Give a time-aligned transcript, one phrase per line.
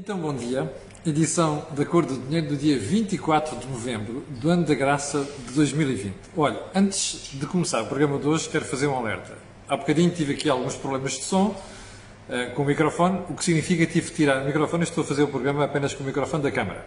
[0.00, 0.72] Então, bom dia.
[1.04, 5.54] Edição da Cor do Dinheiro do dia 24 de novembro do ano da graça de
[5.54, 6.14] 2020.
[6.36, 9.36] Olha, antes de começar o programa de hoje, quero fazer um alerta.
[9.68, 13.84] Há bocadinho tive aqui alguns problemas de som uh, com o microfone, o que significa
[13.86, 16.06] que tive que tirar o microfone e estou a fazer o programa apenas com o
[16.06, 16.86] microfone da câmara.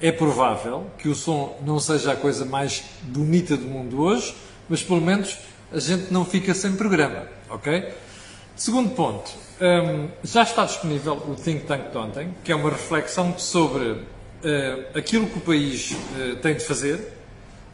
[0.00, 4.32] É provável que o som não seja a coisa mais bonita do mundo hoje,
[4.68, 5.36] mas pelo menos
[5.72, 7.92] a gente não fica sem programa, ok?
[8.54, 9.28] Segundo ponto,
[9.60, 14.04] um, já está disponível o Think Tank de ontem, que é uma reflexão sobre uh,
[14.94, 17.12] aquilo que o país uh, tem de fazer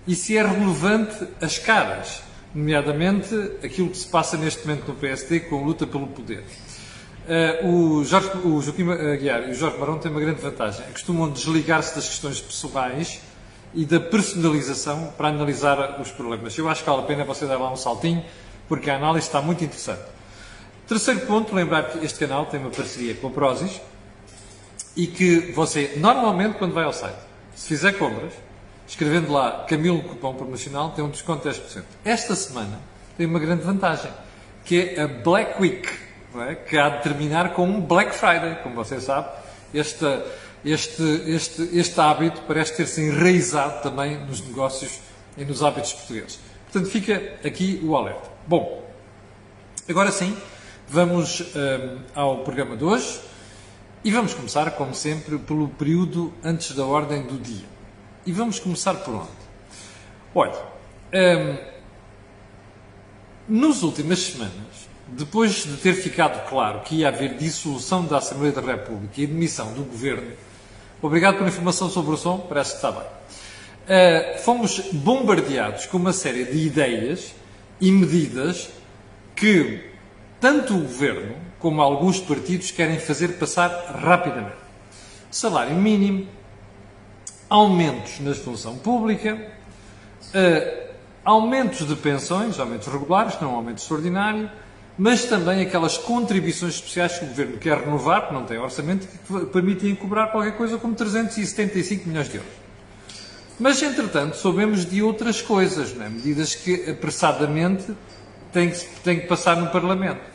[0.06, 2.22] e se é relevante as caras,
[2.54, 6.44] nomeadamente aquilo que se passa neste momento no PSD com a luta pelo poder.
[7.26, 10.84] Uh, o, Jorge, o Joaquim Aguiar e o Jorge Marão têm uma grande vantagem.
[10.92, 13.20] Costumam desligar-se das questões pessoais
[13.74, 16.56] e da personalização para analisar os problemas.
[16.56, 18.22] Eu acho que vale a pena você dar lá um saltinho,
[18.68, 20.13] porque a análise está muito interessante.
[20.86, 23.80] Terceiro ponto, lembrar que este canal tem uma parceria com a Prozis
[24.94, 27.16] e que você, normalmente, quando vai ao site,
[27.54, 28.34] se fizer compras,
[28.86, 31.82] escrevendo lá Camilo Cupom Promocional, tem um desconto de 10%.
[32.04, 32.78] Esta semana
[33.16, 34.10] tem uma grande vantagem,
[34.64, 35.88] que é a Black Week,
[36.48, 36.54] é?
[36.54, 39.28] que há de terminar com um Black Friday, como você sabe.
[39.72, 40.04] Este,
[40.64, 45.00] este, este, este hábito parece ter-se enraizado também nos negócios
[45.36, 46.38] e nos hábitos portugueses.
[46.70, 48.30] Portanto, fica aqui o alerta.
[48.46, 48.84] Bom,
[49.88, 50.36] agora sim,
[50.88, 53.18] Vamos um, ao programa de hoje
[54.04, 57.64] e vamos começar, como sempre, pelo período antes da ordem do dia.
[58.26, 59.30] E vamos começar por onde?
[60.34, 60.62] Olha,
[61.14, 61.56] um,
[63.48, 68.60] nas últimas semanas, depois de ter ficado claro que ia haver dissolução da Assembleia da
[68.60, 70.32] República e demissão do Governo,
[71.00, 73.06] obrigado pela informação sobre o som, parece que está bem.
[73.84, 77.34] Uh, fomos bombardeados com uma série de ideias
[77.80, 78.68] e medidas
[79.34, 79.93] que
[80.44, 84.58] tanto o governo como alguns partidos querem fazer passar rapidamente.
[85.30, 86.28] Salário mínimo,
[87.48, 89.38] aumentos na função pública,
[90.20, 90.88] uh,
[91.24, 94.50] aumentos de pensões, aumentos regulares, não aumento extraordinário,
[94.98, 99.46] mas também aquelas contribuições especiais que o governo quer renovar, porque não tem orçamento, que
[99.46, 102.52] permitem cobrar qualquer coisa como 375 milhões de euros.
[103.58, 106.06] Mas, entretanto, soubemos de outras coisas, é?
[106.06, 107.94] medidas que apressadamente
[108.52, 110.33] têm que, têm que passar no Parlamento.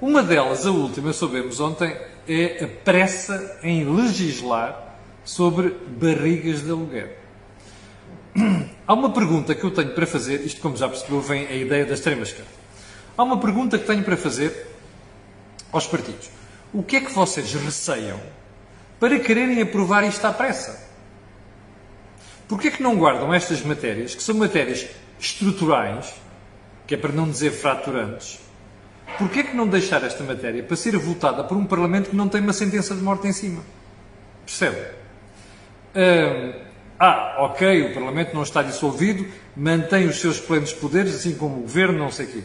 [0.00, 1.94] Uma delas, a última, soubemos ontem,
[2.26, 7.18] é a pressa em legislar sobre barrigas de aluguer.
[8.86, 11.84] Há uma pergunta que eu tenho para fazer, isto como já percebeu, vem a ideia
[11.84, 12.50] da extrema-esquerda.
[13.14, 14.68] Há uma pergunta que tenho para fazer
[15.70, 16.30] aos partidos.
[16.72, 18.18] O que é que vocês receiam
[18.98, 20.88] para quererem aprovar isto à pressa?
[22.48, 24.86] Porquê é que não guardam estas matérias, que são matérias
[25.18, 26.14] estruturais,
[26.86, 28.40] que é para não dizer fraturantes,
[29.20, 32.40] Porquê que não deixar esta matéria para ser votada por um Parlamento que não tem
[32.40, 33.62] uma sentença de morte em cima?
[34.46, 34.80] Percebe?
[36.98, 41.60] Ah, ok, o Parlamento não está dissolvido, mantém os seus plenos poderes, assim como o
[41.60, 42.42] Governo, não sei o quê.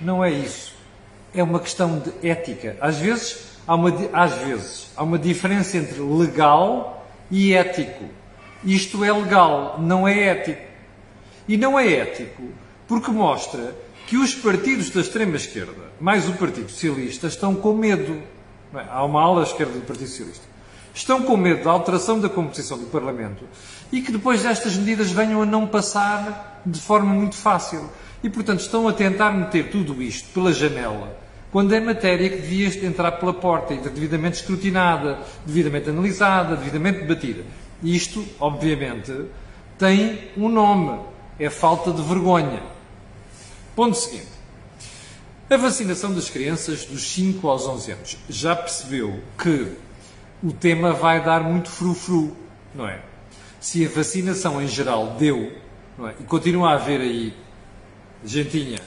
[0.00, 0.74] Não é isso.
[1.32, 2.76] É uma questão de ética.
[2.80, 8.06] Às vezes, há uma, às vezes, há uma diferença entre legal e ético.
[8.64, 10.62] Isto é legal, não é ético.
[11.46, 12.42] E não é ético
[12.88, 13.72] porque mostra
[14.08, 18.22] que os partidos da extrema-esquerda, mais o Partido Socialista, estão com medo.
[18.72, 20.46] Bem, há uma ala esquerda do Partido Socialista.
[20.94, 23.44] Estão com medo da alteração da composição do Parlamento
[23.92, 27.86] e que depois destas medidas venham a não passar de forma muito fácil.
[28.24, 31.14] E, portanto, estão a tentar meter tudo isto pela janela,
[31.52, 37.44] quando é matéria que devia entrar pela porta e devidamente escrutinada, devidamente analisada, devidamente debatida.
[37.82, 39.12] Isto, obviamente,
[39.78, 40.98] tem um nome:
[41.38, 42.77] é falta de vergonha.
[43.78, 44.26] Ponto seguinte.
[45.48, 48.18] A vacinação das crianças dos 5 aos 11 anos.
[48.28, 49.72] Já percebeu que
[50.42, 52.36] o tema vai dar muito frufru,
[52.74, 53.00] não é?
[53.60, 55.52] Se a vacinação em geral deu,
[56.00, 56.14] é?
[56.18, 57.32] E continua a haver aí
[58.24, 58.80] gentinha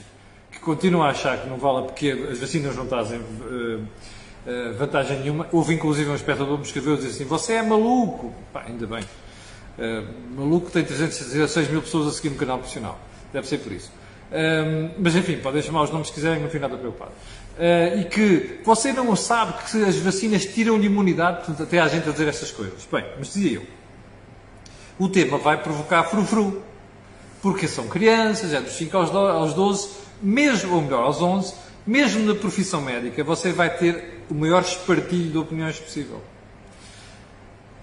[0.52, 3.24] que continua a achar que não vale porque as vacinas não trazem uh,
[3.80, 5.48] uh, vantagem nenhuma.
[5.54, 8.36] Houve inclusive um espectador que me escreveu e disse assim: Você é maluco!
[8.52, 9.06] Pá, ainda bem.
[9.80, 13.00] Uh, maluco tem 316 mil pessoas a seguir no canal profissional.
[13.32, 13.90] Deve ser por isso.
[14.32, 17.12] Um, mas enfim, podem chamar os nomes que quiserem, não fico nada preocupado.
[17.58, 22.08] Uh, e que você não sabe que as vacinas tiram-lhe imunidade, portanto, até há gente
[22.08, 22.88] a dizer estas coisas.
[22.90, 23.68] Bem, mas dizia eu,
[24.98, 26.62] o tema vai provocar frufru,
[27.42, 29.90] porque são crianças, é dos 5 aos 12,
[30.22, 31.54] mesmo, ou melhor, aos 11,
[31.86, 36.22] mesmo na profissão médica, você vai ter o maior espartilho de opiniões possível.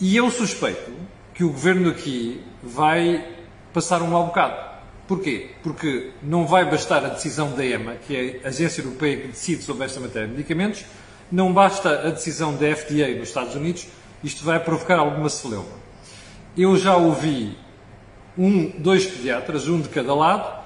[0.00, 0.92] E eu suspeito
[1.34, 3.26] que o governo aqui vai
[3.72, 4.67] passar um mau bocado.
[5.08, 5.52] Porquê?
[5.62, 9.62] Porque não vai bastar a decisão da EMA, que é a agência europeia que decide
[9.62, 10.84] sobre esta matéria de medicamentos,
[11.32, 13.88] não basta a decisão da FDA nos Estados Unidos,
[14.22, 15.78] isto vai provocar alguma celeuma.
[16.54, 17.56] Eu já ouvi
[18.36, 20.58] um, dois pediatras, um de cada lado,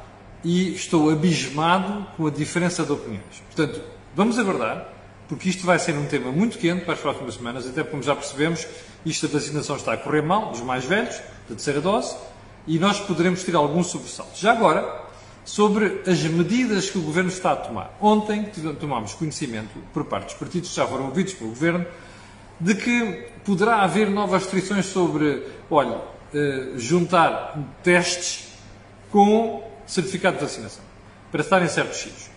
[0.42, 3.42] e estou abismado com a diferença de opiniões.
[3.54, 3.80] Portanto,
[4.12, 4.88] vamos aguardar,
[5.28, 8.16] porque isto vai ser um tema muito quente para as próximas semanas, até como já
[8.16, 8.66] percebemos,
[9.06, 11.16] isto da vacinação está a correr mal, dos mais velhos,
[11.48, 12.16] da terceira dose,
[12.66, 14.38] e nós poderemos ter algum sobressalto.
[14.38, 15.02] Já agora,
[15.44, 17.96] sobre as medidas que o Governo está a tomar.
[18.00, 21.84] Ontem tomámos conhecimento, por parte dos partidos que já foram ouvidos pelo Governo,
[22.60, 26.00] de que poderá haver novas restrições sobre, olha,
[26.32, 28.52] eh, juntar testes
[29.10, 30.84] com certificado de vacinação,
[31.30, 32.30] para estar em certos sítios.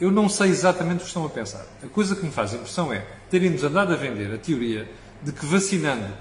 [0.00, 1.64] Eu não sei exatamente o que estão a pensar.
[1.82, 4.90] A coisa que me faz impressão é terem-nos andado a vender a teoria
[5.22, 6.12] de que vacinando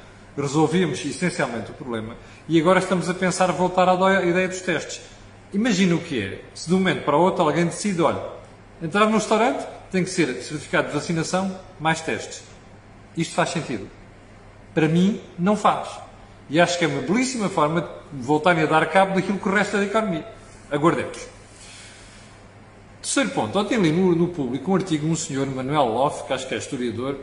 [0.41, 2.15] resolvíamos essencialmente o problema
[2.47, 5.01] e agora estamos a pensar voltar à ideia dos testes.
[5.53, 6.41] Imagina o que é.
[6.53, 8.21] Se de um momento para o outro alguém decide, olha,
[8.81, 12.43] entrar no restaurante tem que ser certificado de vacinação mais testes.
[13.15, 13.87] Isto faz sentido?
[14.73, 15.87] Para mim, não faz.
[16.49, 19.77] E acho que é uma belíssima forma de voltarem a dar cabo daquilo que resta
[19.77, 20.25] da economia.
[20.71, 21.27] Aguardemos.
[23.01, 23.57] Terceiro ponto.
[23.59, 26.55] Ontem li no, no público um artigo de um senhor, Manuel Loff, que acho que
[26.55, 27.19] é historiador,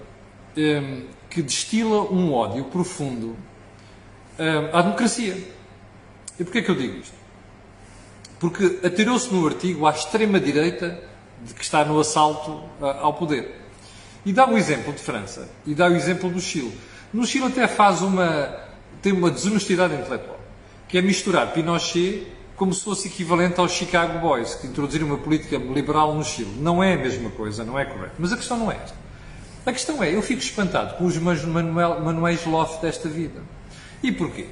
[0.56, 3.36] um, ehm, que destila um ódio profundo
[4.38, 5.36] um, ehm, à democracia.
[6.38, 7.14] E porquê é que eu digo isto?
[8.40, 11.00] Porque atirou-se no artigo à extrema-direita
[11.42, 12.50] de que está no assalto
[12.80, 13.60] uh, ao poder.
[14.24, 15.48] E dá o exemplo de França.
[15.66, 16.76] E dá o exemplo do Chile.
[17.12, 18.58] No Chile até faz uma...
[19.00, 20.40] tem uma desonestidade intelectual.
[20.88, 25.56] Que é misturar Pinochet como se fosse equivalente aos Chicago Boys, que introduziram uma política
[25.56, 26.52] liberal no Chile.
[26.60, 28.16] Não é a mesma coisa, não é correto.
[28.18, 28.96] Mas a questão não é esta.
[29.64, 33.42] A questão é, eu fico espantado com os manuel, manuais Loft desta vida.
[34.02, 34.46] E porquê?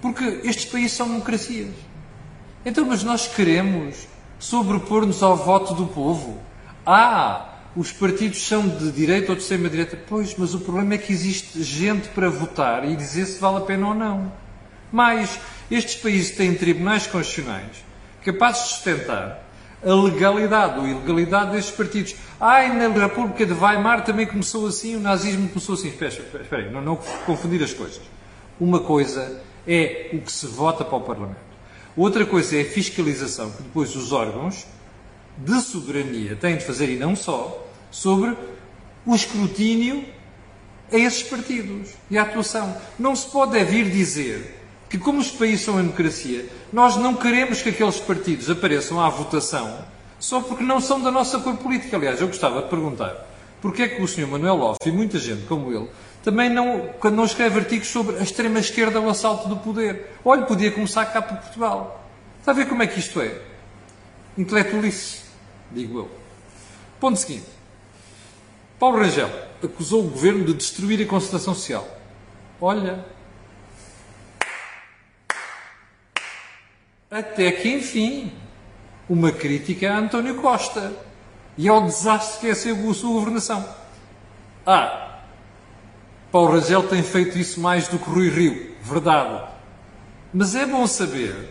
[0.00, 1.70] Porque estes países são democracias.
[2.64, 4.08] Então, mas nós queremos
[4.38, 6.40] sobrepor-nos ao voto do povo.
[6.86, 9.98] Ah, os partidos são de direita ou de extrema-direita.
[10.08, 13.60] Pois, mas o problema é que existe gente para votar e dizer se vale a
[13.60, 14.32] pena ou não.
[14.90, 15.38] Mas
[15.70, 17.88] estes países têm tribunais constitucionais
[18.24, 19.47] capazes de sustentar
[19.84, 22.16] a legalidade ou ilegalidade destes partidos.
[22.40, 25.88] Ai, na República de Weimar também começou assim, o nazismo começou assim.
[25.88, 26.96] Espera, espera, aí, não, não
[27.26, 28.00] confundir as coisas.
[28.60, 31.48] Uma coisa é o que se vota para o Parlamento.
[31.96, 34.66] Outra coisa é a fiscalização que depois os órgãos
[35.36, 38.36] de soberania têm de fazer, e não só, sobre
[39.06, 40.04] o escrutínio
[40.92, 42.76] a esses partidos e a atuação.
[42.98, 44.57] Não se pode é vir dizer
[44.88, 49.08] que, como os países são em democracia, nós não queremos que aqueles partidos apareçam à
[49.08, 49.84] votação
[50.18, 51.96] só porque não são da nossa cor política.
[51.96, 53.26] Aliás, eu gostava de perguntar
[53.60, 54.26] porque é que o Sr.
[54.26, 55.88] Manuel Loff e muita gente como ele
[56.22, 60.14] também não, quando não escreve artigos sobre a extrema-esquerda o assalto do poder.
[60.24, 62.04] Olha, podia começar cá por Portugal.
[62.40, 63.40] Está a ver como é que isto é?
[64.36, 65.22] Intelectualice,
[65.70, 66.10] digo eu.
[67.00, 67.46] Ponto seguinte.
[68.78, 69.30] Paulo Rangel
[69.62, 71.86] acusou o governo de destruir a concertação social.
[72.60, 73.04] Olha,
[77.10, 78.30] Até que, enfim,
[79.08, 80.92] uma crítica a António Costa
[81.56, 83.66] e ao desastre que é ser a sua governação.
[84.66, 85.20] Ah,
[86.30, 89.42] Paulo Rangel tem feito isso mais do que Rui Rio, verdade.
[90.34, 91.48] Mas é bom saber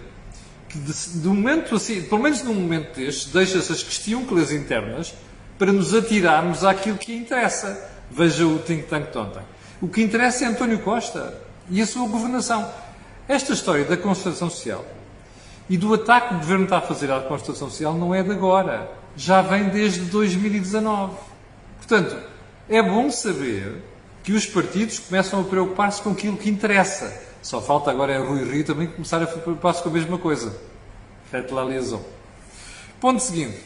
[0.69, 5.15] que, de, de momento assim, pelo menos num momento deste, deixa-se as questões internas
[5.57, 7.89] para nos atirarmos àquilo que interessa.
[8.11, 9.41] Veja o think tank de ontem.
[9.81, 11.33] O que interessa é António Costa
[11.67, 12.71] e a sua governação.
[13.27, 14.96] Esta história da concertação social
[15.69, 18.31] e do ataque que o Governo está a fazer à Constituição Social não é de
[18.31, 18.89] agora.
[19.15, 21.13] Já vem desde 2019.
[21.77, 22.17] Portanto,
[22.69, 23.83] é bom saber
[24.23, 27.21] que os partidos começam a preocupar-se com aquilo que interessa.
[27.41, 30.55] Só falta agora é Rui Rio também começar a preocupar-se com a mesma coisa.
[31.31, 32.03] Fete la liaison.
[32.99, 33.57] Ponto seguinte.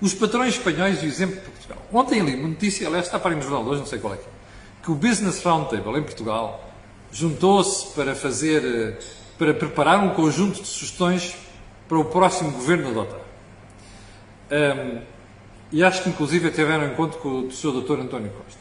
[0.00, 1.78] Os patrões espanhóis e o exemplo de Portugal.
[1.92, 4.16] Ontem li uma notícia, aliás está para ir no jornal hoje, não sei qual é
[4.16, 4.28] que é,
[4.84, 6.64] que o Business Roundtable em Portugal
[7.10, 9.02] juntou-se para fazer eh,
[9.38, 11.36] para preparar um conjunto de sugestões
[11.88, 13.20] para o próximo governo adotar.
[14.50, 15.00] Um,
[15.70, 17.82] e acho que, inclusive, tiveram em conta com o Sr.
[17.82, 18.00] Dr.
[18.00, 18.60] António Costa.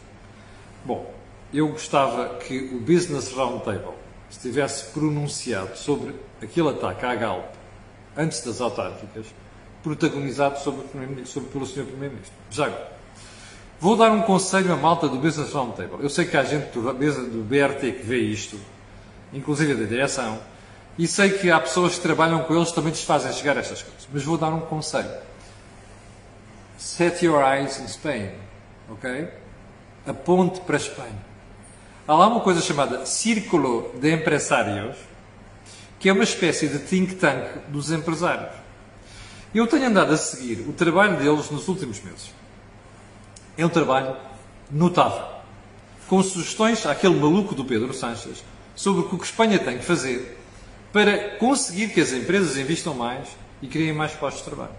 [0.85, 1.13] Bom,
[1.53, 3.95] eu gostava que o Business Roundtable
[4.29, 7.55] estivesse pronunciado sobre aquele ataque à Galp
[8.15, 9.27] antes das autárquicas,
[9.81, 10.83] protagonizado sobre,
[11.25, 11.85] sobre pelo Sr.
[11.85, 12.35] Primeiro-Ministro.
[12.51, 12.97] Já agora.
[13.79, 16.01] Vou dar um conselho à malta do Business Roundtable.
[16.01, 18.59] Eu sei que há gente do, do BRT que vê isto,
[19.31, 20.39] inclusive da direção,
[20.97, 24.07] e sei que há pessoas que trabalham com eles também lhes fazem chegar estas coisas.
[24.11, 25.11] Mas vou dar um conselho.
[26.77, 28.31] Set your eyes in Spain.
[28.89, 29.27] Ok?
[30.07, 31.27] Aponte para a Espanha.
[32.07, 34.95] Há lá uma coisa chamada Círculo de Empresários,
[35.99, 38.55] que é uma espécie de think tank dos empresários.
[39.53, 42.31] Eu tenho andado a seguir o trabalho deles nos últimos meses.
[43.57, 44.15] É um trabalho
[44.71, 45.25] notável.
[46.07, 48.43] com sugestões àquele maluco do Pedro Sanches
[48.75, 50.36] sobre o que a Espanha tem que fazer
[50.91, 53.27] para conseguir que as empresas investam mais
[53.61, 54.75] e criem mais postos de trabalho.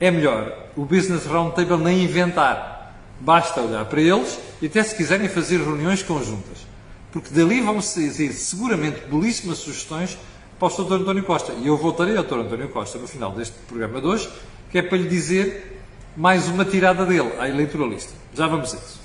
[0.00, 2.94] É melhor o Business Roundtable nem inventar.
[3.20, 6.66] Basta olhar para eles e até se quiserem fazer reuniões conjuntas.
[7.12, 10.18] Porque dali vão sair seguramente belíssimas sugestões
[10.58, 10.94] para o Dr.
[10.94, 11.52] António Costa.
[11.52, 12.40] E eu voltarei ao Dr.
[12.40, 14.28] António Costa no final deste programa de hoje,
[14.70, 15.80] que é para lhe dizer
[16.16, 18.12] mais uma tirada dele à eleitoralista.
[18.34, 19.03] Já vamos a isso.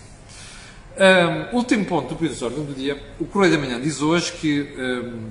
[1.00, 3.01] Um, último ponto do Pedido de Ordem do Dia.
[3.22, 5.29] O Correio da Manhã diz hoje que um,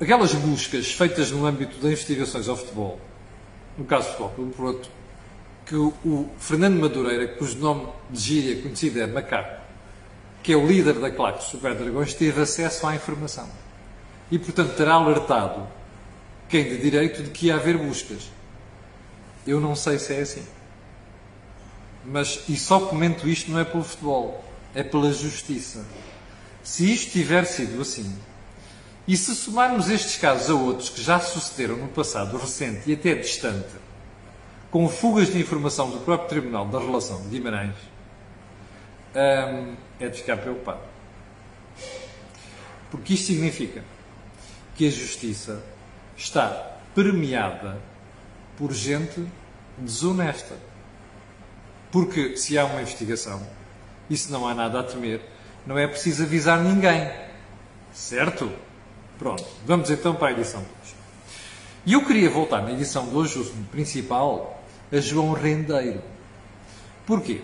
[0.00, 2.98] aquelas buscas feitas no âmbito das investigações ao futebol,
[3.78, 4.90] no caso do futebol pelo Porto,
[5.64, 9.62] que o, Fernando Madureira, cujo nome de gíria conhecido é Macaco,
[10.42, 13.48] que é o líder da claque Super Dragões, teve acesso à informação.
[14.28, 15.68] E, portanto, terá alertado
[16.48, 18.28] quem de direito de que ia haver buscas.
[19.46, 20.42] Eu não sei se é assim.
[22.06, 24.44] Mas, e só comento isto não é pelo futebol,
[24.74, 25.84] é pela justiça.
[26.62, 28.14] Se isto tiver sido assim,
[29.06, 33.14] e se somarmos estes casos a outros que já sucederam no passado recente e até
[33.14, 33.68] distante,
[34.70, 37.76] com fugas de informação do próprio Tribunal da Relação de Guimarães,
[39.14, 40.80] hum, é de ficar preocupado.
[42.90, 43.84] Porque isto significa
[44.74, 45.62] que a justiça
[46.16, 47.78] está permeada
[48.56, 49.24] por gente
[49.76, 50.56] desonesta.
[51.94, 53.40] Porque se há uma investigação
[54.10, 55.20] e se não há nada a temer,
[55.64, 57.08] não é preciso avisar ninguém.
[57.92, 58.50] Certo?
[59.16, 60.94] Pronto, vamos então para a edição de hoje.
[61.86, 64.60] E eu queria voltar na edição de hoje, o principal,
[64.90, 66.02] a João Rendeiro.
[67.06, 67.42] Porquê?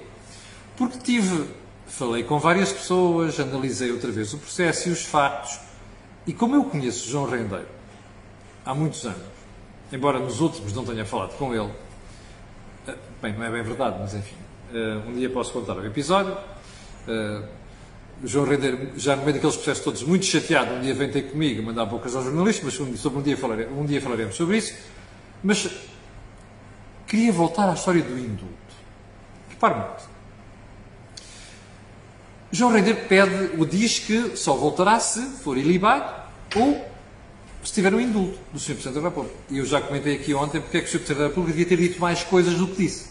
[0.76, 1.47] Porque tive,
[1.87, 5.61] falei com várias pessoas, analisei outra vez o processo e os factos,
[6.26, 7.69] e como eu conheço João Rendeiro
[8.66, 9.23] há muitos anos,
[9.92, 11.71] embora nos últimos não tenha falado com ele,
[13.22, 14.36] Bem, não é bem verdade, mas enfim.
[14.72, 16.36] Uh, um dia posso contar o episódio.
[18.22, 21.22] O João Rendeiro, já no meio daqueles processos todos, muito chateado, um dia vem ter
[21.22, 23.36] comigo mandar bocas aos jornalistas, mas sobre um dia,
[23.74, 24.74] um dia falaremos sobre isso.
[25.42, 25.68] Mas
[27.06, 28.54] queria voltar à história do indulto.
[29.48, 30.10] Repare muito.
[32.52, 36.22] João Rendeiro pede, ou diz que só voltará se for ilibado
[36.56, 36.90] ou
[37.64, 38.74] se tiver um indulto do Sr.
[38.74, 39.36] Presidente da República.
[39.48, 40.98] E eu já comentei aqui ontem porque é que o Sr.
[40.98, 43.10] Presidente da República devia ter dito mais coisas do que disse.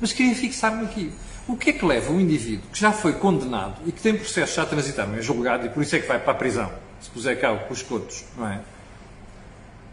[0.00, 1.12] Mas queria fixar-me aqui.
[1.46, 4.56] O que é que leva um indivíduo que já foi condenado e que tem processo
[4.56, 7.40] já transitado em julgado e por isso é que vai para a prisão, se puser
[7.40, 8.60] cá os cotos, não é?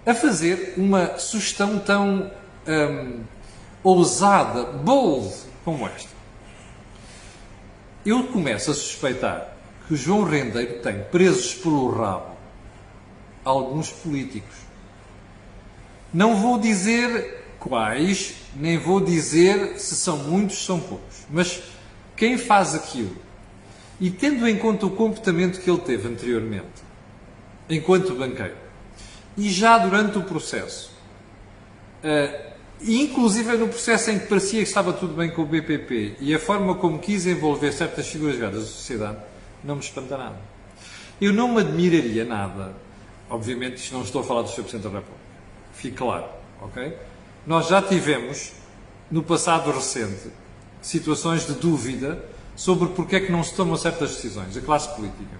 [0.05, 2.31] A fazer uma sugestão tão
[2.67, 3.21] hum,
[3.83, 5.33] ousada, bold,
[5.65, 6.09] como esta.
[8.05, 9.53] Eu começo a suspeitar
[9.87, 12.37] que o João Rendeiro tem presos pelo rabo
[13.43, 14.55] alguns políticos.
[16.13, 17.36] Não vou dizer
[17.67, 21.61] quais, nem vou dizer se são muitos, são poucos, mas
[22.15, 23.15] quem faz aquilo
[23.99, 26.83] e tendo em conta o comportamento que ele teve anteriormente,
[27.69, 28.55] enquanto banqueiro,
[29.35, 30.91] e já durante o processo,
[32.03, 36.33] uh, inclusive no processo em que parecia que estava tudo bem com o BPP e
[36.33, 39.17] a forma como quis envolver certas figuras ligadas da sociedade,
[39.63, 40.37] não me espanta nada.
[41.19, 42.75] Eu não me admiraria nada
[43.29, 44.61] Obviamente, isto não estou a falar do Sr.
[44.61, 45.27] Presidente da República.
[45.73, 46.25] Fique claro,
[46.61, 46.97] ok?
[47.47, 48.51] Nós já tivemos,
[49.09, 50.29] no passado recente,
[50.81, 52.21] situações de dúvida
[52.57, 55.37] sobre porque é que não se tomam certas decisões, a classe política.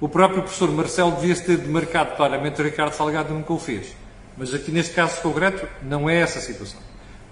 [0.00, 3.94] O próprio professor Marcelo devia-se ter demarcado claramente o Ricardo Salgado nunca o fez.
[4.38, 6.80] Mas aqui neste caso concreto não é essa a situação.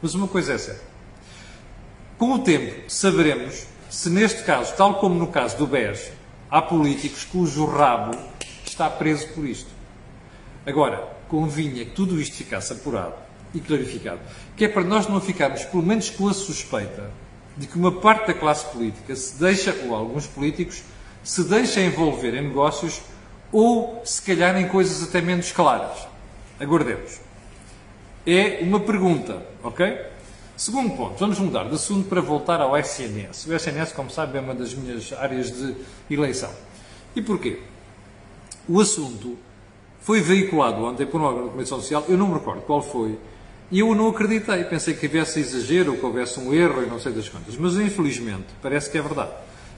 [0.02, 0.84] Mas uma coisa é certa.
[2.18, 6.12] Com o tempo saberemos se neste caso, tal como no caso do BES,
[6.50, 8.14] há políticos cujo rabo
[8.62, 9.70] está preso por isto.
[10.66, 13.25] Agora, convinha que tudo isto ficasse apurado
[13.56, 14.20] e clarificado,
[14.54, 17.10] que é para nós não ficarmos, pelo menos, com a suspeita
[17.56, 20.82] de que uma parte da classe política se deixa, ou alguns políticos,
[21.24, 23.00] se deixa envolver em negócios
[23.50, 26.06] ou, se calhar, em coisas até menos claras.
[26.60, 27.18] Aguardemos.
[28.26, 30.00] É uma pergunta, ok?
[30.56, 33.46] Segundo ponto, vamos mudar de assunto para voltar ao SNS.
[33.46, 35.74] O SNS, como sabe, é uma das minhas áreas de
[36.10, 36.50] eleição.
[37.14, 37.60] E porquê?
[38.68, 39.38] O assunto
[40.00, 43.18] foi veiculado ontem por um órgão de comunicação social, eu não me recordo qual foi,
[43.70, 44.64] e eu não acreditei.
[44.64, 47.56] Pensei que houvesse exagero, que houvesse um erro e não sei das quantas.
[47.56, 49.30] Mas, infelizmente, parece que é verdade.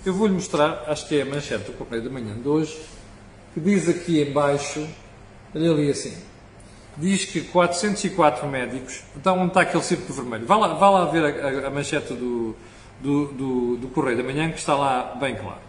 [0.04, 2.78] Eu vou-lhe mostrar, acho que é a manchete do Correio da Manhã de hoje,
[3.52, 4.86] que diz aqui embaixo,
[5.54, 6.16] olha ali assim,
[6.96, 10.46] diz que 404 médicos, então onde está aquele círculo vermelho?
[10.46, 12.54] Vá lá, vá lá ver a, a, a manchete do,
[13.00, 15.60] do, do, do Correio da Manhã, que está lá bem claro.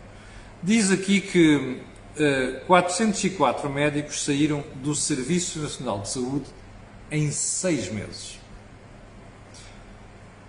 [0.61, 1.81] Diz aqui que
[2.67, 6.45] 404 eh, médicos saíram do Serviço Nacional de Saúde
[7.11, 8.39] em seis meses.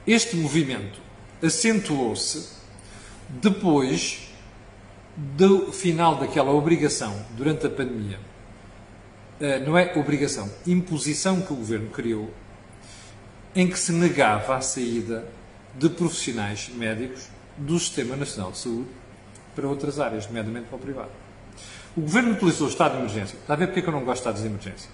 [0.06, 1.00] Este movimento
[1.42, 2.48] acentuou-se
[3.28, 4.30] depois
[5.16, 8.18] do final daquela obrigação durante a pandemia,
[9.40, 12.32] uh, não é obrigação, imposição que o governo criou,
[13.54, 15.26] em que se negava a saída
[15.74, 18.88] de profissionais médicos do Sistema Nacional de Saúde
[19.54, 21.10] para outras áreas, nomeadamente para o privado.
[21.96, 23.36] O governo utilizou o estado de emergência.
[23.36, 24.90] Está a ver porque é que eu não gosto de estados de emergência?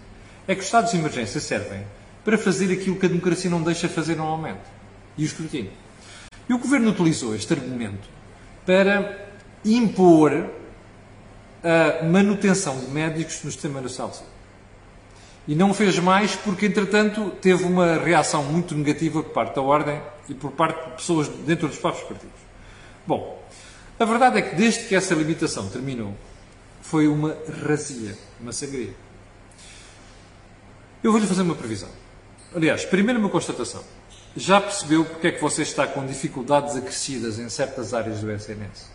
[0.49, 1.85] É que os estados de emergência servem
[2.25, 4.61] para fazer aquilo que a democracia não deixa fazer normalmente.
[5.17, 5.73] E o escrutínio.
[6.49, 8.09] E o governo utilizou este argumento
[8.65, 9.29] para
[9.65, 10.50] impor
[11.62, 14.37] a manutenção de médicos no sistema nacional de saúde.
[15.49, 20.00] E não fez mais porque, entretanto, teve uma reação muito negativa por parte da Ordem
[20.29, 22.41] e por parte de pessoas dentro dos próprios partidos.
[23.07, 23.41] Bom,
[23.99, 26.15] a verdade é que desde que essa limitação terminou,
[26.83, 28.93] foi uma razia, uma sangria.
[31.06, 31.88] Eu vou-lhe fazer uma previsão.
[32.52, 33.80] Aliás, primeiro uma constatação.
[34.36, 38.90] Já percebeu porque é que você está com dificuldades acrescidas em certas áreas do SNS?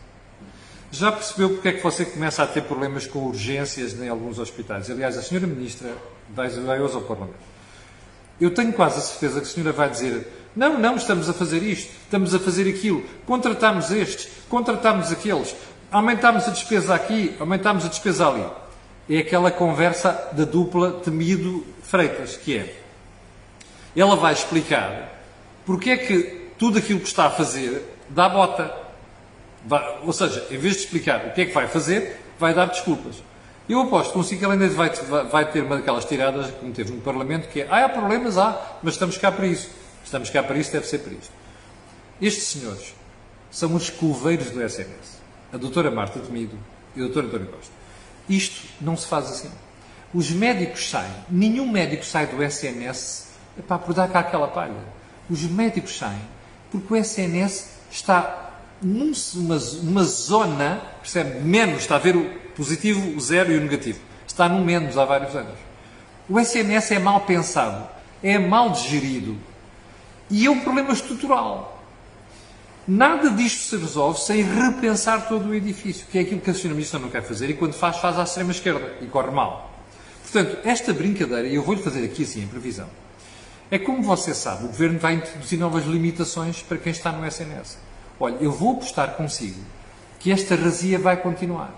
[0.92, 4.90] Já percebeu porque é que você começa a ter problemas com urgências em alguns hospitais?
[4.90, 5.96] Aliás, a senhora Ministra
[6.36, 7.40] vai hoje ao Parlamento.
[8.42, 11.64] Eu tenho quase a certeza que a senhora vai dizer não, não, estamos a fazer
[11.64, 15.56] isto, estamos a fazer aquilo, contratamos estes, contratamos aqueles,
[15.90, 18.61] aumentamos a despesa aqui, aumentamos a despesa ali.
[19.14, 22.78] É aquela conversa da dupla temido Freitas, que é,
[23.94, 25.22] ela vai explicar
[25.66, 28.74] porque é que tudo aquilo que está a fazer dá bota.
[30.06, 33.22] Ou seja, em vez de explicar o que é que vai fazer, vai dar desculpas.
[33.68, 34.90] Eu aposto consigo que ela ainda vai,
[35.30, 38.80] vai ter uma daquelas tiradas, como teve no Parlamento, que é, ah, há problemas, há,
[38.82, 39.70] mas estamos cá para isso.
[40.06, 41.34] Estamos cá para isso, deve ser para isto.
[42.22, 42.96] Estes senhores
[43.52, 45.20] são os coveiros do SNS.
[45.52, 46.58] A doutora Marta Temido
[46.96, 47.81] e o doutor António Costa.
[48.30, 49.52] Isto não se faz assim.
[50.14, 51.12] Os médicos saem.
[51.30, 53.28] Nenhum médico sai do SNS
[53.68, 54.74] para por dar cá aquela palha.
[55.30, 56.22] Os médicos saem
[56.72, 58.52] porque o SNS está
[58.82, 64.00] numa, numa zona, percebe, menos, está a ver o positivo, o zero e o negativo.
[64.26, 65.58] Está no menos há vários anos.
[66.30, 67.88] O SNS é mal pensado,
[68.24, 69.38] é mal digerido,
[70.30, 71.81] e é um problema estrutural.
[72.94, 76.54] Nada disto se resolve sem repensar todo o edifício, que é aquilo que a.
[76.66, 79.72] Ministra não quer fazer e quando faz, faz à extrema-esquerda e corre mal.
[80.22, 82.90] Portanto, esta brincadeira, e eu vou-lhe fazer aqui assim em previsão,
[83.72, 87.78] é como você sabe, o Governo vai introduzir novas limitações para quem está no SNS.
[88.20, 89.62] Olha, eu vou apostar consigo
[90.20, 91.74] que esta razia vai continuar.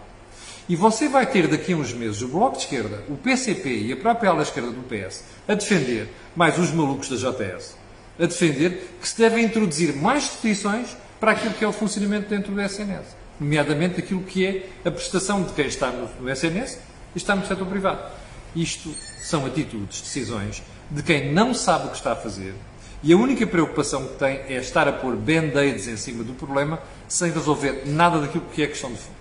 [0.67, 3.93] E você vai ter daqui a uns meses o Bloco de Esquerda, o PCP e
[3.93, 7.83] a própria ala esquerda do PS a defender mais os malucos da JS
[8.19, 12.53] a defender que se devem introduzir mais restrições para aquilo que é o funcionamento dentro
[12.53, 16.79] do SNS, nomeadamente aquilo que é a prestação de quem está no SNS
[17.15, 18.11] e está no setor privado.
[18.53, 22.53] Isto são atitudes, decisões de quem não sabe o que está a fazer
[23.01, 26.77] e a única preocupação que tem é estar a pôr band-aids em cima do problema
[27.07, 29.15] sem resolver nada daquilo que é questão de fundo.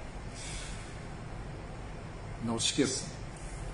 [2.44, 3.06] Não se esqueçam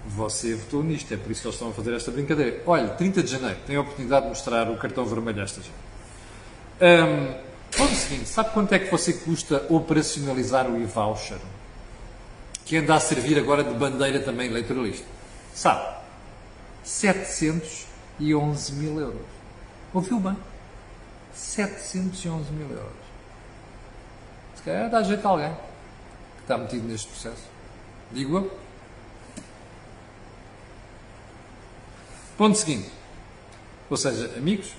[0.07, 2.63] você votou nisto, é por isso que eles estão a fazer esta brincadeira.
[2.67, 5.73] Olha, 30 de janeiro, tem a oportunidade de mostrar o cartão vermelho a esta gente.
[6.81, 7.48] Um,
[7.79, 11.39] ponto seguinte, sabe quanto é que você custa operacionalizar o e-voucher?
[12.65, 15.07] Que anda a servir agora de bandeira também eleitoralista.
[15.55, 15.97] Sabe?
[16.83, 19.27] 711 mil euros.
[19.95, 20.37] Ouviu bem?
[21.33, 22.93] 711 mil euros.
[24.57, 25.55] Se calhar dá jeito a alguém
[26.37, 27.45] que está metido neste processo.
[28.11, 28.59] Digo eu.
[32.37, 32.91] Ponto seguinte.
[33.89, 34.73] Ou seja, amigos?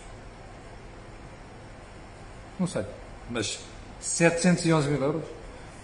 [2.59, 2.85] Não sei.
[3.29, 3.59] Mas
[4.01, 5.23] 711 mil euros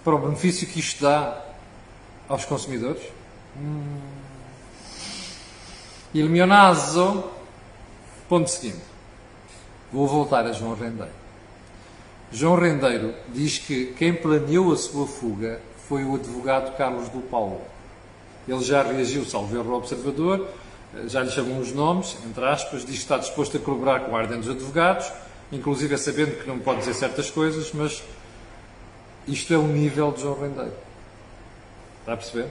[0.04, 1.42] para o benefício que isto dá
[2.28, 3.02] aos consumidores?
[3.56, 4.00] Hum.
[6.14, 7.24] Il mio naso.
[8.28, 8.82] Ponto seguinte.
[9.92, 11.12] Vou voltar a João Rendeiro.
[12.32, 17.60] João Rendeiro diz que quem planeou a sua fuga foi o advogado Carlos do Paulo.
[18.48, 20.48] Ele já reagiu, salvo erro, observador,
[21.06, 24.18] já lhe chamam os nomes, entre aspas, diz que está disposto a colaborar com a
[24.18, 25.10] Ordem dos Advogados,
[25.52, 28.02] inclusive é sabendo que não pode dizer certas coisas, mas
[29.26, 30.72] isto é o nível de João Rendeiro.
[32.00, 32.46] Está a perceber?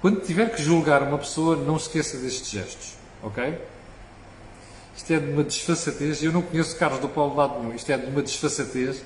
[0.00, 3.58] Quando tiver que julgar uma pessoa, não se esqueça destes gestos, ok?
[4.96, 7.90] Isto é de uma desfaçatez, eu não conheço Carlos do Paulo de lado nenhum, isto
[7.90, 9.02] é de uma desfaçatez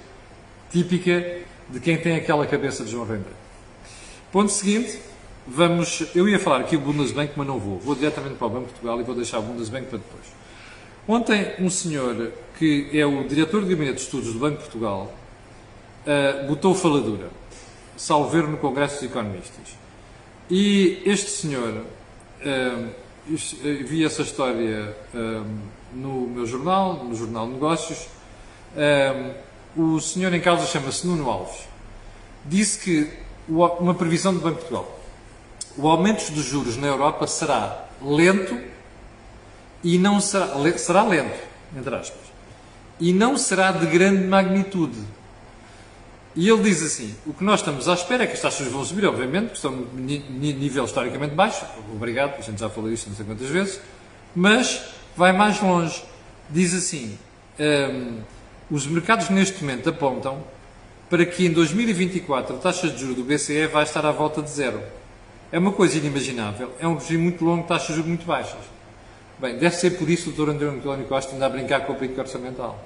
[0.71, 1.39] típica
[1.69, 3.37] de quem tem aquela cabeça de João Rendeiro.
[4.31, 5.01] Ponto seguinte,
[5.51, 7.79] Vamos, eu ia falar aqui o Bundesbank, mas não vou.
[7.79, 10.27] Vou diretamente para o Banco de Portugal e vou deixar o Bundesbank para depois.
[11.09, 15.11] Ontem, um senhor que é o diretor de gabinete de estudos do Banco de Portugal
[16.05, 17.31] uh, botou faladura,
[17.97, 19.79] salver no Congresso dos Economistas.
[20.51, 22.89] E este senhor, uh,
[23.27, 25.47] vi essa história uh,
[25.95, 28.07] no meu jornal, no Jornal de Negócios,
[29.75, 31.67] o senhor em causa chama-se Nuno Alves,
[32.45, 33.11] disse que
[33.49, 35.01] uma previsão do Banco de Portugal.
[35.79, 38.61] O aumento dos juros na Europa será lento
[39.83, 41.39] e não será, será lento,
[41.77, 42.21] entre aspas,
[43.01, 44.99] e não será de grande magnitude.
[46.35, 48.85] E ele diz assim: o que nós estamos à espera é que as taxas vão
[48.85, 51.65] subir, obviamente, que num nível historicamente baixo.
[51.93, 53.81] Obrigado, a gente já falou isto não sei quantas vezes,
[54.35, 54.81] mas
[55.17, 56.03] vai mais longe.
[56.49, 57.19] Diz assim:
[57.59, 58.21] um,
[58.71, 60.43] os mercados neste momento apontam
[61.11, 64.51] para que em 2024 a taxa de juros do BCE vai estar à volta de
[64.51, 64.81] zero.
[65.51, 66.71] É uma coisa inimaginável.
[66.79, 68.78] É um regime muito longo, taxas de juros muito baixas.
[69.41, 70.51] Bem, deve ser por isso o Dr.
[70.51, 72.83] António Costa anda a brincar com o política orçamental.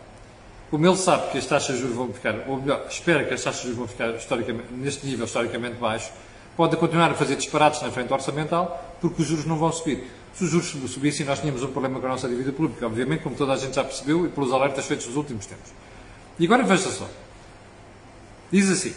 [0.71, 3.43] Como ele sabe que as taxas de juros vão ficar, ou melhor, espera que as
[3.43, 4.09] taxas de juros vão ficar
[4.71, 6.11] neste nível historicamente baixo,
[6.57, 10.11] pode continuar a fazer disparates na frente orçamental, porque os juros não vão subir.
[10.35, 13.37] Se os juros subissem, nós tínhamos um problema com a nossa dívida pública, obviamente, como
[13.37, 15.71] toda a gente já percebeu e pelos alertas feitos nos últimos tempos.
[16.39, 17.07] E agora veja só.
[18.51, 18.95] Diz assim: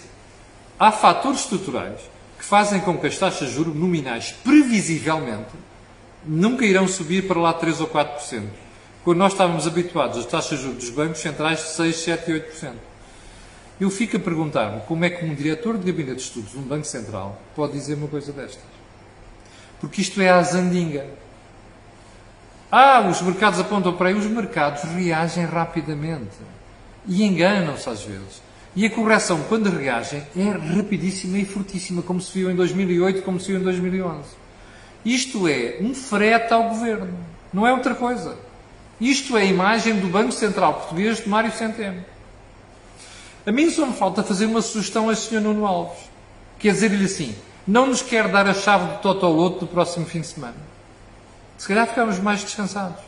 [0.80, 2.00] há fatores estruturais
[2.38, 5.52] que fazem com que as taxas de juros nominais, previsivelmente,
[6.28, 8.44] nunca irão subir para lá 3 ou 4%
[9.06, 12.34] quando nós estávamos habituados às taxas de juros dos bancos centrais de 6, 7 e
[12.34, 12.74] 8%.
[13.80, 16.64] Eu fico a perguntar-me como é que um diretor de gabinete de estudos de um
[16.64, 18.64] banco central pode dizer uma coisa destas.
[19.80, 21.06] Porque isto é a zandinga.
[22.72, 24.16] Ah, os mercados apontam para aí.
[24.16, 26.38] Os mercados reagem rapidamente.
[27.06, 28.42] E enganam-se às vezes.
[28.76, 33.40] E a correção, quando reagem, é rapidíssima e fortíssima, como se viu em 2008, como
[33.40, 34.45] se viu em 2011.
[35.06, 37.14] Isto é um frete ao governo.
[37.54, 38.36] Não é outra coisa.
[39.00, 42.04] Isto é a imagem do Banco Central Português de Mário Centeno.
[43.46, 45.40] A mim só me falta fazer uma sugestão a Sr.
[45.40, 46.10] Nuno Alves.
[46.58, 47.36] Quer dizer-lhe assim,
[47.68, 50.56] não nos quer dar a chave do Totoloto do próximo fim de semana.
[51.58, 53.04] Se calhar ficamos mais descansados.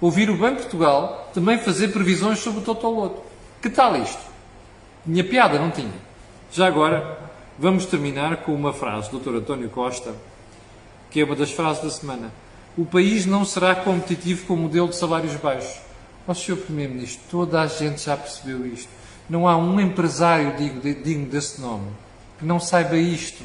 [0.00, 3.22] Ouvir o Banco de Portugal também fazer previsões sobre o Totoloto.
[3.60, 4.22] Que tal isto?
[5.04, 5.92] Tinha piada, não tinha?
[6.50, 7.18] Já agora,
[7.58, 9.36] vamos terminar com uma frase do Dr.
[9.36, 10.14] António Costa,
[11.14, 12.32] que é uma das frases da semana
[12.76, 15.80] o país não será competitivo com o modelo de salários baixos.
[16.26, 16.56] Ó Sr.
[16.56, 18.88] Primeiro-Ministro, toda a gente já percebeu isto.
[19.30, 21.86] Não há um empresário digno desse nome
[22.36, 23.44] que não saiba isto.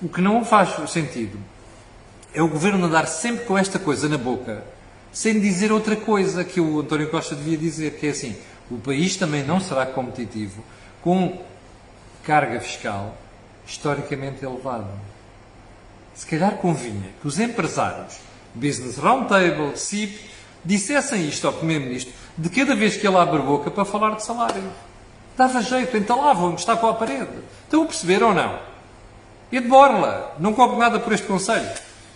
[0.00, 1.40] O que não faz sentido
[2.32, 4.62] é o governo andar sempre com esta coisa na boca,
[5.10, 8.36] sem dizer outra coisa que o António Costa devia dizer, que é assim:
[8.70, 10.62] o país também não será competitivo
[11.02, 11.36] com
[12.22, 13.18] carga fiscal
[13.66, 15.10] historicamente elevada.
[16.20, 18.18] Se calhar convinha que os empresários,
[18.54, 20.20] Business Roundtable, CIP,
[20.62, 24.22] dissessem isto ao Primeiro-Ministro de cada vez que ele abre a boca para falar de
[24.22, 24.62] salário.
[25.34, 27.30] Dava jeito, entalavam, está com a parede.
[27.64, 28.58] Estão a perceber ou não?
[29.50, 31.70] E de borla, não compro nada por este Conselho.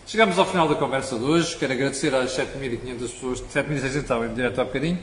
[0.06, 1.56] Chegamos ao final da conversa de hoje.
[1.56, 4.98] Quero agradecer às 7.500 pessoas, 7.600 estavam em direto há bocadinho.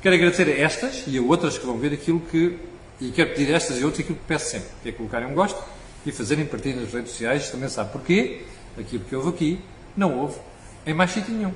[0.00, 2.56] Quero agradecer a estas e a outras que vão ver aquilo que.
[3.00, 5.34] E quero pedir a estas e outras aquilo que peço sempre, que é colocarem um
[5.34, 5.60] gosto
[6.06, 8.42] e fazerem partilha nas redes sociais, também sabe porquê.
[8.78, 9.60] Aquilo que houve aqui,
[9.96, 10.38] não houve
[10.86, 11.52] em mais sítio nenhum.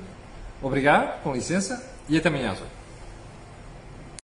[0.61, 2.80] Obrigado, com licença, e até amanhã às 8.